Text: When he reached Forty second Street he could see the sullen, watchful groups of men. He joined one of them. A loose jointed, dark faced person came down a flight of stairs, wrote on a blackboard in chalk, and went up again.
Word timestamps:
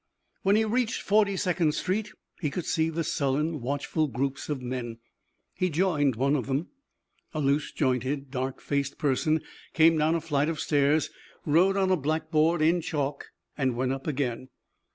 When 0.41 0.55
he 0.55 0.65
reached 0.65 1.03
Forty 1.03 1.37
second 1.37 1.73
Street 1.75 2.11
he 2.39 2.49
could 2.49 2.65
see 2.65 2.89
the 2.89 3.03
sullen, 3.03 3.61
watchful 3.61 4.07
groups 4.07 4.49
of 4.49 4.59
men. 4.59 4.97
He 5.53 5.69
joined 5.69 6.15
one 6.15 6.35
of 6.35 6.47
them. 6.47 6.69
A 7.35 7.39
loose 7.39 7.71
jointed, 7.71 8.31
dark 8.31 8.61
faced 8.61 8.97
person 8.97 9.43
came 9.75 9.95
down 9.99 10.15
a 10.15 10.19
flight 10.21 10.49
of 10.49 10.59
stairs, 10.59 11.11
wrote 11.45 11.77
on 11.77 11.91
a 11.91 11.97
blackboard 11.97 12.63
in 12.63 12.81
chalk, 12.81 13.27
and 13.55 13.75
went 13.75 13.91
up 13.93 14.07
again. 14.07 14.49